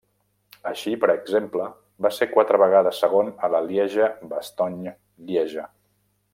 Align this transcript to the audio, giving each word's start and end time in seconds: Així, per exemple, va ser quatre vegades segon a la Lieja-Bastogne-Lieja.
Així, 0.69 0.93
per 1.03 1.09
exemple, 1.13 1.67
va 2.07 2.11
ser 2.19 2.29
quatre 2.33 2.61
vegades 2.63 3.03
segon 3.05 3.31
a 3.47 3.49
la 3.57 3.63
Lieja-Bastogne-Lieja. 3.69 5.71